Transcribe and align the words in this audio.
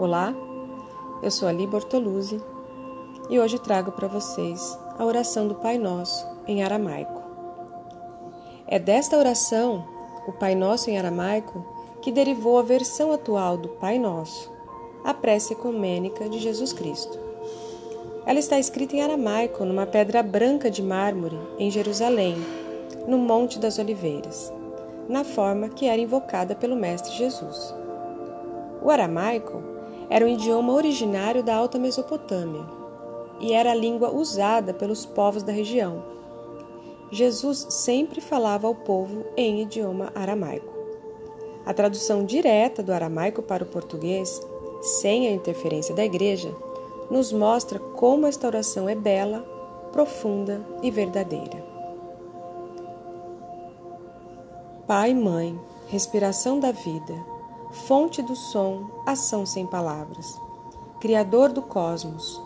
Olá, 0.00 0.34
eu 1.22 1.30
sou 1.30 1.46
Ali 1.46 1.66
Bortoluzzi 1.66 2.40
e 3.28 3.38
hoje 3.38 3.58
trago 3.58 3.92
para 3.92 4.08
vocês 4.08 4.78
a 4.98 5.04
oração 5.04 5.46
do 5.46 5.56
Pai 5.56 5.76
Nosso 5.76 6.26
em 6.46 6.64
aramaico. 6.64 7.20
É 8.66 8.78
desta 8.78 9.18
oração, 9.18 9.86
o 10.26 10.32
Pai 10.32 10.54
Nosso 10.54 10.88
em 10.88 10.98
aramaico, 10.98 11.62
que 12.00 12.10
derivou 12.10 12.58
a 12.58 12.62
versão 12.62 13.12
atual 13.12 13.58
do 13.58 13.68
Pai 13.68 13.98
Nosso, 13.98 14.50
a 15.04 15.12
prece 15.12 15.52
ecumênica 15.52 16.30
de 16.30 16.38
Jesus 16.38 16.72
Cristo. 16.72 17.18
Ela 18.24 18.38
está 18.38 18.58
escrita 18.58 18.96
em 18.96 19.02
aramaico 19.02 19.66
numa 19.66 19.84
pedra 19.84 20.22
branca 20.22 20.70
de 20.70 20.82
mármore 20.82 21.38
em 21.58 21.70
Jerusalém, 21.70 22.36
no 23.06 23.18
Monte 23.18 23.58
das 23.58 23.78
Oliveiras, 23.78 24.50
na 25.06 25.24
forma 25.24 25.68
que 25.68 25.84
era 25.84 26.00
invocada 26.00 26.54
pelo 26.54 26.74
Mestre 26.74 27.12
Jesus. 27.12 27.74
O 28.82 28.90
aramaico 28.90 29.78
era 30.10 30.24
um 30.24 30.28
idioma 30.28 30.72
originário 30.72 31.40
da 31.40 31.54
Alta 31.54 31.78
Mesopotâmia 31.78 32.66
e 33.38 33.52
era 33.52 33.70
a 33.70 33.74
língua 33.74 34.10
usada 34.10 34.74
pelos 34.74 35.06
povos 35.06 35.44
da 35.44 35.52
região. 35.52 36.02
Jesus 37.12 37.66
sempre 37.70 38.20
falava 38.20 38.66
ao 38.66 38.74
povo 38.74 39.24
em 39.36 39.62
idioma 39.62 40.12
aramaico. 40.14 40.68
A 41.64 41.72
tradução 41.72 42.24
direta 42.24 42.82
do 42.82 42.92
aramaico 42.92 43.40
para 43.40 43.62
o 43.62 43.66
português, 43.66 44.40
sem 44.82 45.28
a 45.28 45.30
interferência 45.30 45.94
da 45.94 46.04
igreja, 46.04 46.54
nos 47.10 47.32
mostra 47.32 47.78
como 47.78 48.26
esta 48.26 48.46
oração 48.46 48.88
é 48.88 48.94
bela, 48.94 49.40
profunda 49.92 50.60
e 50.82 50.90
verdadeira. 50.90 51.64
Pai, 54.86 55.14
Mãe, 55.14 55.58
respiração 55.88 56.58
da 56.58 56.72
vida, 56.72 57.14
fonte 57.72 58.20
do 58.20 58.34
som, 58.34 58.86
ação 59.06 59.46
sem 59.46 59.66
palavras. 59.66 60.40
Criador 61.00 61.52
do 61.52 61.62
cosmos, 61.62 62.40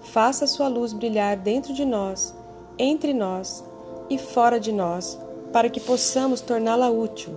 faça 0.00 0.46
sua 0.46 0.68
luz 0.68 0.92
brilhar 0.92 1.36
dentro 1.36 1.72
de 1.72 1.84
nós, 1.84 2.34
entre 2.78 3.12
nós 3.12 3.64
e 4.08 4.18
fora 4.18 4.60
de 4.60 4.72
nós, 4.72 5.18
para 5.52 5.68
que 5.68 5.80
possamos 5.80 6.40
torná-la 6.40 6.90
útil. 6.90 7.32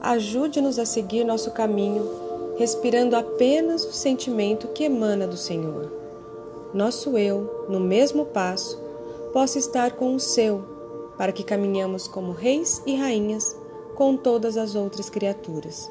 Ajude-nos 0.00 0.78
a 0.78 0.86
seguir 0.86 1.24
nosso 1.24 1.50
caminho, 1.50 2.08
respirando 2.58 3.16
apenas 3.16 3.84
o 3.84 3.92
sentimento 3.92 4.68
que 4.68 4.84
emana 4.84 5.26
do 5.26 5.36
Senhor. 5.36 5.90
Nosso 6.72 7.18
eu, 7.18 7.66
no 7.68 7.80
mesmo 7.80 8.26
passo, 8.26 8.78
possa 9.32 9.58
estar 9.58 9.92
com 9.92 10.14
o 10.14 10.20
seu, 10.20 10.62
para 11.16 11.32
que 11.32 11.42
caminhamos 11.42 12.06
como 12.06 12.32
reis 12.32 12.82
e 12.86 12.94
rainhas 12.94 13.56
com 13.96 14.16
todas 14.16 14.56
as 14.56 14.74
outras 14.74 15.10
criaturas 15.10 15.90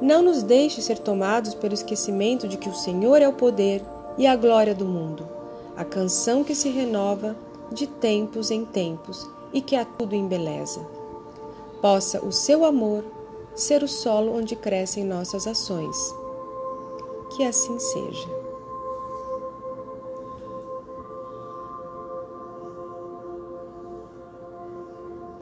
Não 0.00 0.22
nos 0.22 0.42
deixe 0.42 0.80
ser 0.80 0.98
tomados 0.98 1.54
pelo 1.54 1.74
esquecimento 1.74 2.48
de 2.48 2.56
que 2.56 2.68
o 2.68 2.74
Senhor 2.74 3.20
é 3.20 3.28
o 3.28 3.34
poder 3.34 3.82
e 4.16 4.26
a 4.26 4.34
glória 4.34 4.74
do 4.74 4.84
mundo, 4.84 5.28
a 5.76 5.84
canção 5.84 6.42
que 6.42 6.54
se 6.54 6.68
renova 6.70 7.36
de 7.70 7.86
tempos 7.86 8.50
em 8.50 8.64
tempos 8.64 9.28
e 9.52 9.60
que 9.60 9.76
a 9.76 9.84
tudo 9.84 10.14
embeleza. 10.14 10.80
Possa 11.80 12.24
o 12.24 12.32
seu 12.32 12.64
amor 12.64 13.04
ser 13.54 13.82
o 13.82 13.88
solo 13.88 14.36
onde 14.36 14.56
crescem 14.56 15.04
nossas 15.04 15.46
ações. 15.46 15.96
Que 17.36 17.44
assim 17.44 17.78
seja. 17.78 18.49